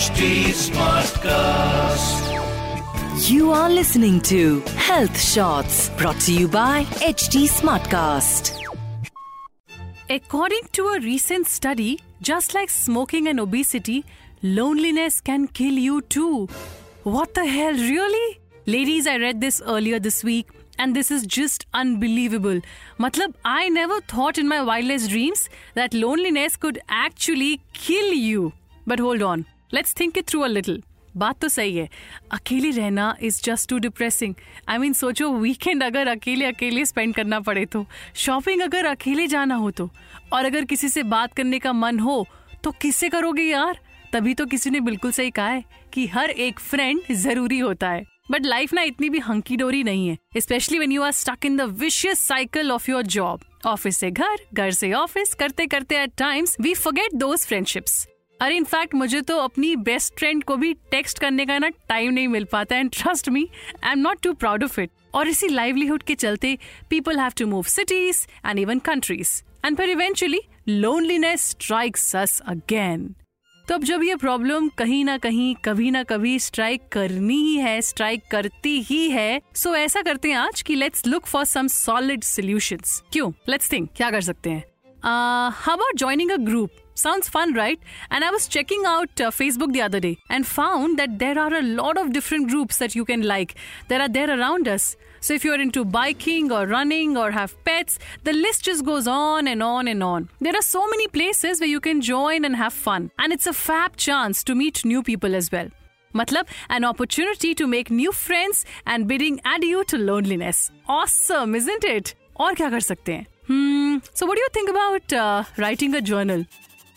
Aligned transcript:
HT 0.00 0.26
Smartcast. 0.58 2.28
You 3.30 3.52
are 3.52 3.68
listening 3.68 4.22
to 4.22 4.60
Health 4.84 5.20
Shots 5.20 5.90
brought 5.98 6.18
to 6.20 6.32
you 6.32 6.48
by 6.48 6.84
HT 7.08 7.42
Smartcast. 7.56 8.54
According 10.08 10.62
to 10.72 10.86
a 10.86 11.00
recent 11.00 11.48
study, 11.48 12.00
just 12.22 12.54
like 12.54 12.70
smoking 12.70 13.28
and 13.28 13.38
obesity, 13.38 14.06
loneliness 14.42 15.20
can 15.20 15.46
kill 15.48 15.74
you 15.74 16.00
too. 16.00 16.48
What 17.02 17.34
the 17.34 17.44
hell, 17.44 17.74
really? 17.74 18.40
Ladies, 18.64 19.06
I 19.06 19.18
read 19.18 19.42
this 19.42 19.60
earlier 19.66 20.00
this 20.00 20.24
week 20.24 20.48
and 20.78 20.96
this 20.96 21.10
is 21.10 21.26
just 21.26 21.66
unbelievable. 21.74 22.62
Matlab, 22.98 23.34
I 23.44 23.68
never 23.68 24.00
thought 24.00 24.38
in 24.38 24.48
my 24.48 24.62
wildest 24.62 25.10
dreams 25.10 25.50
that 25.74 25.92
loneliness 25.92 26.56
could 26.56 26.78
actually 26.88 27.60
kill 27.74 28.14
you. 28.14 28.54
But 28.86 28.98
hold 28.98 29.20
on, 29.20 29.44
let's 29.74 29.98
think 30.00 30.18
it 30.18 30.24
through 30.24 30.46
a 30.46 30.52
little. 30.52 30.80
बात 31.16 31.40
तो 31.40 31.48
सही 31.48 31.76
है। 31.76 31.88
अकेले 32.32 32.70
रहना 32.70 33.16
is 33.22 33.40
just 33.44 33.68
too 33.68 33.78
depressing 33.78 34.34
I 34.68 34.78
mean 34.78 34.92
सोचो 34.92 35.32
weekend 35.32 35.82
अगर 35.82 36.08
अकेले 36.08 36.44
अकेले 36.44 36.84
स्पेंड 36.84 37.14
करना 37.14 37.40
पड़े 37.40 37.64
तो। 37.66 37.86
शॉपिंग 38.14 38.60
अगर 38.62 38.84
अकेले 38.84 39.26
जाना 39.26 39.54
हो 39.54 39.70
तो। 39.70 39.90
और 40.32 40.44
अगर 40.44 40.64
किसी 40.64 40.88
से 40.88 41.02
बात 41.02 41.34
करने 41.34 41.58
का 41.58 41.72
मन 41.72 41.98
हो 41.98 42.26
तो 42.64 42.70
किससे 42.70 43.08
करोगे 43.08 43.42
यार? 43.42 43.78
तभी 44.12 44.34
तो 44.34 44.46
किसी 44.46 44.70
ने 44.70 44.80
बिल्कुल 44.80 45.12
सही 45.12 45.30
कहा 45.30 45.48
है 45.48 45.64
कि 45.92 46.06
हर 46.06 46.30
एक 46.30 46.60
फ्रेंड 46.60 47.00
ज़रूरी 47.12 47.58
होता 47.58 47.90
है। 47.90 48.04
बट 48.30 48.46
लाइफ 48.46 48.72
ना 48.74 48.82
इतनी 48.82 49.08
भी 49.10 49.18
हंकी 49.18 49.56
डोरी 49.56 49.82
नहीं 49.84 50.08
है। 50.08 50.16
Specially 50.38 50.78
when 50.78 50.92
you 50.92 51.02
are 51.02 51.12
stuck 51.12 51.46
in 51.46 51.56
the 51.56 51.60
vicious 51.80 52.18
cycle 52.18 52.72
of 52.72 52.90
your 52.90 53.02
job 53.02 53.40
office 53.66 53.96
से 53.96 54.10
घर 54.10 54.46
घर 54.54 54.70
से 54.70 54.92
ऑफ़िस 54.92 55.34
करते 55.34 55.66
करते 55.66 56.02
at 56.02 56.12
times 56.18 56.56
we 56.60 56.74
forget 56.74 57.14
those 57.14 57.46
friendships 57.46 58.06
अरे 58.40 58.56
इनफैक्ट 58.56 58.94
मुझे 58.94 59.20
तो 59.20 59.36
अपनी 59.36 59.76
बेस्ट 59.76 60.14
फ्रेंड 60.18 60.44
को 60.44 60.56
भी 60.56 60.74
टेक्स्ट 60.74 61.18
करने 61.18 61.46
का 61.46 61.58
ना 61.58 61.68
टाइम 61.68 62.12
नहीं 62.12 62.28
मिल 62.28 62.44
पाता 62.44 62.76
and 62.76 62.90
trust 62.90 63.28
me 63.28 63.48
I 63.84 63.92
am 63.92 63.98
not 63.98 64.20
too 64.22 64.32
proud 64.32 64.64
of 64.64 64.80
it 64.80 64.90
और 65.14 65.28
इसी 65.28 65.48
लाइवलीहुड 65.48 66.02
के 66.02 66.14
चलते 66.14 66.58
people 66.90 67.18
have 67.18 67.30
to 67.38 67.46
move 67.46 67.62
cities 67.62 68.26
and 68.46 68.58
even 68.58 68.78
countries 68.78 69.42
and 69.66 69.76
फिर 69.76 69.90
eventually 69.90 70.40
loneliness 70.68 71.40
strikes 71.50 72.16
us 72.16 72.40
again 72.40 73.14
तो 73.68 73.74
अब 73.74 73.84
जब 73.84 74.02
ये 74.02 74.16
प्रॉब्लम 74.16 74.68
कहीं 74.68 75.04
ना 75.04 75.18
कहीं, 75.18 75.54
कभी 75.54 75.90
ना 75.90 76.02
कभी 76.02 76.38
स्ट्राइक 76.38 76.88
करनी 76.92 77.34
ही 77.34 77.56
है 77.56 77.82
स्ट्राइक 77.82 78.22
करती 78.30 78.80
ही 78.82 79.10
है 79.10 79.40
सो 79.54 79.70
so 79.70 79.76
ऐसा 79.76 80.02
करते 80.02 80.28
हैं 80.28 80.36
आज 80.36 80.62
कि 80.62 80.74
let's 80.74 81.06
look 81.06 81.26
for 81.26 81.44
some 81.44 81.66
solid 81.66 82.22
solutions 82.22 83.02
क्यों? 83.12 83.32
लेट्स 83.48 83.72
थिंक 83.72 83.90
क्या 83.96 84.10
कर 84.10 84.20
सकते 84.20 84.50
हैं? 84.50 84.64
How 85.50 85.76
about 85.76 85.98
joining 85.98 86.30
a 86.30 86.36
group 86.36 86.70
Sounds 86.99 87.27
fun, 87.27 87.53
right? 87.53 87.79
And 88.09 88.23
I 88.23 88.31
was 88.31 88.47
checking 88.47 88.83
out 88.85 89.19
uh, 89.19 89.29
Facebook 89.29 89.73
the 89.73 89.81
other 89.81 89.99
day 89.99 90.17
and 90.29 90.47
found 90.47 90.97
that 90.97 91.19
there 91.19 91.37
are 91.37 91.53
a 91.53 91.61
lot 91.61 91.97
of 91.97 92.13
different 92.13 92.49
groups 92.49 92.77
that 92.77 92.95
you 92.95 93.03
can 93.03 93.21
like 93.21 93.55
that 93.89 93.99
are 93.99 94.07
there 94.07 94.29
around 94.29 94.67
us. 94.67 94.95
So 95.19 95.33
if 95.33 95.43
you're 95.43 95.59
into 95.59 95.83
biking 95.83 96.51
or 96.51 96.65
running 96.67 97.17
or 97.17 97.31
have 97.31 97.61
pets, 97.65 97.99
the 98.23 98.31
list 98.31 98.63
just 98.63 98.85
goes 98.85 99.07
on 99.07 99.47
and 99.47 99.61
on 99.61 99.87
and 99.87 100.01
on. 100.03 100.29
There 100.39 100.55
are 100.55 100.61
so 100.61 100.87
many 100.87 101.07
places 101.07 101.59
where 101.59 101.67
you 101.69 101.81
can 101.81 101.99
join 102.01 102.45
and 102.45 102.55
have 102.55 102.73
fun. 102.73 103.11
And 103.19 103.33
it's 103.33 103.47
a 103.47 103.53
fab 103.53 103.97
chance 103.97 104.43
to 104.45 104.55
meet 104.55 104.85
new 104.85 105.03
people 105.03 105.35
as 105.35 105.51
well. 105.51 105.67
Matlab, 106.13 106.47
an 106.69 106.85
opportunity 106.85 107.53
to 107.55 107.67
make 107.67 107.91
new 107.91 108.11
friends 108.13 108.63
and 108.85 109.05
bidding 109.05 109.41
adieu 109.43 109.83
to 109.85 109.97
loneliness. 109.97 110.71
Awesome, 110.87 111.55
isn't 111.55 111.83
it? 111.83 112.15
और 112.39 112.53
क्या 112.55 112.69
कर 112.69 112.79
सकते 112.79 113.13
हैं 113.13 113.25
Hmm, 113.47 113.97
so 114.13 114.25
what 114.25 114.37
do 114.37 114.41
you 114.41 114.49
think 114.53 114.69
about 114.69 115.13
uh, 115.13 115.43
writing 115.57 115.93
a 115.93 116.01
journal? 116.01 116.45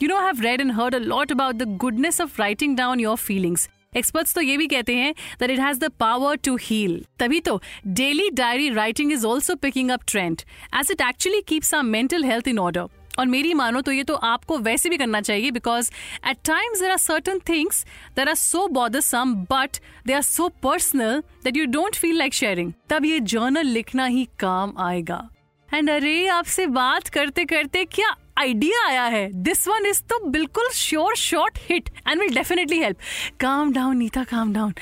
You 0.00 0.08
know, 0.08 0.16
I've 0.18 0.40
read 0.40 0.60
and 0.60 0.72
heard 0.72 0.94
a 0.94 1.00
lot 1.00 1.30
about 1.30 1.58
the 1.58 1.66
goodness 1.84 2.18
of 2.18 2.38
writing 2.38 2.74
down 2.74 2.98
your 2.98 3.16
feelings. 3.18 3.68
Experts 3.96 4.34
तो 4.34 4.40
ये 4.40 4.56
भी 4.56 4.66
कहते 4.66 4.94
हैं 4.96 5.14
that 5.40 5.50
it 5.50 5.58
has 5.58 5.78
the 5.78 5.90
power 6.02 6.32
to 6.46 6.56
heal. 6.66 6.96
तभी 7.18 7.40
तो 7.40 7.60
daily 8.00 8.30
diary 8.40 8.70
writing 8.78 9.12
is 9.16 9.24
also 9.24 9.56
picking 9.66 9.92
up 9.96 10.06
trend 10.12 10.44
as 10.80 10.90
it 10.90 11.04
actually 11.08 11.42
keeps 11.52 11.72
our 11.72 11.88
mental 11.92 12.28
health 12.30 12.50
in 12.54 12.60
order. 12.64 12.86
और 13.18 13.26
मेरी 13.26 13.52
मानो 13.54 13.80
तो 13.80 13.92
ये 13.92 14.04
तो 14.04 14.14
आपको 14.14 14.58
वैसे 14.58 14.88
भी 14.90 14.96
करना 14.96 15.20
चाहिए 15.20 15.50
because 15.50 15.90
at 16.28 16.36
times 16.44 16.80
there 16.80 16.90
are 16.90 16.96
certain 16.98 17.38
things 17.48 17.84
there 18.16 18.28
are 18.28 18.34
so 18.34 18.66
bothersome 18.78 19.34
but 19.50 19.76
they 20.06 20.12
are 20.12 20.22
so 20.22 20.48
personal 20.62 21.22
that 21.44 21.56
you 21.56 21.64
don't 21.72 21.96
feel 21.96 22.16
like 22.18 22.34
sharing 22.34 22.72
तब 22.90 23.04
ये 23.04 23.20
जर्नल 23.34 23.66
लिखना 23.66 24.06
ही 24.06 24.26
काम 24.40 24.74
आएगा 24.86 25.28
एंड 25.68 25.90
अरे 25.90 26.26
आपसे 26.28 26.66
बात 26.66 27.08
करते 27.08 27.44
करते 27.44 27.84
क्या 27.84 28.14
आइडिया 28.39 28.85
आया 28.87 29.03
है। 29.03 29.29
दिस 29.43 29.67
वन 29.67 29.85
इज़ 29.85 30.01
तो 30.09 30.19
बिल्कुल 30.29 30.69
sure 30.73 31.15
shot 31.17 31.57
hit 31.69 31.89
and 32.07 32.19
will 32.21 32.35
definitely 32.35 32.79
help 32.79 32.97
calm 33.39 33.71
down 33.73 33.97
Neeta 33.97 34.23
calm 34.23 34.53
down 34.53 34.73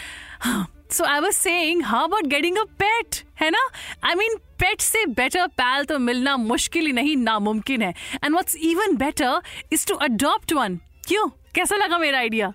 so 0.91 1.03
I 1.03 1.19
was 1.19 1.35
saying 1.35 1.83
how 1.83 2.07
about 2.07 2.25
getting 2.27 2.57
a 2.57 2.63
pet 2.79 3.23
है 3.41 3.49
ना? 3.49 3.59
आई 4.03 4.16
मीन 4.16 4.35
पेट 4.59 4.81
से 4.81 5.05
बेटर 5.07 5.47
पैल 5.47 5.85
तो 5.85 5.99
मिलना 5.99 6.35
मुश्किल 6.38 6.85
ही 6.85 6.91
नहीं, 6.91 7.16
नामुमकिन 7.16 7.81
है। 7.81 7.93
And 8.23 8.31
what's 8.31 8.55
even 8.55 8.95
better 8.97 9.41
is 9.73 9.87
to 9.87 9.95
adopt 9.95 10.53
one 10.53 10.79
क्यों? 11.07 11.27
कैसा 11.55 11.75
लगा 11.75 11.97
मेरा 11.97 12.19
idea 12.19 12.51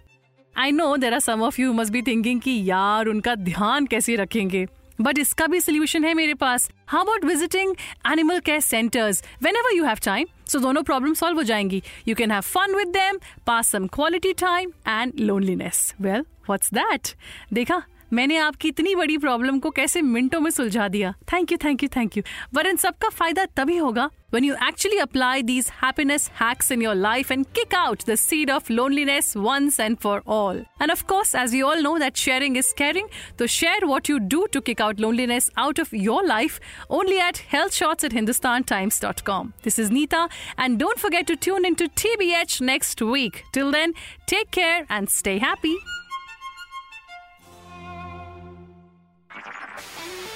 I 0.54 0.70
know 0.72 0.96
there 0.96 1.14
are 1.14 1.20
some 1.20 1.42
of 1.42 1.60
you 1.60 1.72
must 1.72 1.92
be 1.92 2.02
thinking 2.02 2.40
कि 2.40 2.60
यार, 2.64 3.06
उनका 3.06 3.34
ध्यान 3.34 3.86
कैसे 3.86 4.16
रखेंगे? 4.16 4.66
बट 5.00 5.18
इसका 5.18 5.46
भी 5.46 5.60
सोल्यूशन 5.60 6.04
है 6.04 6.14
मेरे 6.14 6.34
पास। 6.34 6.70
How 6.88 7.02
about 7.02 7.24
visiting 7.24 7.74
animal 8.12 8.40
care 8.40 8.60
centres 8.60 9.22
whenever 9.56 9.76
you 9.76 9.84
have 9.84 9.98
time 10.04 10.26
so 10.48 10.58
दोनों 10.58 10.82
प्रॉब्लम 10.82 11.14
सॉल्व 11.14 11.36
हो 11.36 11.42
जाएँगी। 11.42 11.82
You 12.08 12.14
can 12.14 12.30
have 12.30 12.40
fun 12.40 12.74
with 12.76 12.88
them 12.88 13.18
pass 13.46 13.70
some 13.72 13.86
quality 13.94 14.32
time 14.40 14.72
and 14.88 15.12
loneliness 15.20 15.94
well 16.00 16.20
what's 16.20 16.74
that 16.74 17.14
देखा 17.52 17.82
मैंने 18.12 18.36
आपकी 18.36 18.68
इतनी 18.68 18.94
बड़ी 18.94 19.16
प्रॉब्लम 19.18 19.58
को 19.58 19.70
कैसे 19.70 20.00
मिनटों 20.02 20.40
में 20.40 20.50
सुलझा 20.50 20.86
दिया? 20.88 21.12
Thank 21.32 21.52
you 21.52 21.58
thank 21.64 21.82
you 21.82 21.88
thank 21.96 22.16
you 22.16 22.22
वर 22.54 22.66
इन 22.66 22.76
सबका 22.76 23.08
फ़ायदा 23.08 23.44
तभी 23.56 23.76
होगा 23.76 24.08
when 24.34 24.44
you 24.44 24.54
actually 24.66 24.98
apply 24.98 25.42
these 25.42 25.68
happiness 25.82 26.28
hacks 26.40 26.70
in 26.72 26.82
your 26.82 26.94
life 26.94 27.30
and 27.32 27.44
kick 27.54 27.74
out 27.74 28.02
the 28.08 28.14
seed 28.14 28.50
of 28.50 28.72
loneliness 28.72 29.32
once 29.36 29.78
and 29.80 29.96
for 29.96 30.22
all 30.28 30.58
and 30.82 30.90
of 30.90 31.04
course 31.04 31.34
as 31.34 31.54
you 31.54 31.66
all 31.66 31.82
know 31.82 31.96
that 31.98 32.16
sharing 32.16 32.56
is 32.56 32.72
caring 32.78 33.08
तो 33.38 33.46
share 33.46 33.84
what 33.84 34.10
you 34.10 34.18
do 34.26 34.44
to 34.52 34.60
kick 34.60 34.82
out 34.82 35.00
loneliness 35.00 35.50
out 35.58 35.80
of 35.80 35.94
your 35.96 36.24
life 36.24 36.58
only 36.90 37.16
at 37.18 37.38
health 37.52 37.72
shorts 37.72 38.04
at 38.04 38.14
Hindustan 38.14 38.62
times 38.68 39.02
dot 39.02 39.20
com 39.26 39.52
this 39.64 39.78
is 39.78 39.92
Neeta 39.92 40.28
and 40.60 40.78
don't 40.78 40.98
forget 40.98 41.26
to 41.26 41.34
tune 41.42 41.64
in 41.66 41.74
to 41.74 41.86
T 42.02 42.16
B 42.16 42.30
H 42.40 42.58
next 42.62 43.02
week 43.04 43.42
till 43.54 43.72
then 43.72 43.94
take 44.28 44.48
care 44.50 44.86
and 44.90 45.08
stay 45.08 45.38
happy 45.38 45.76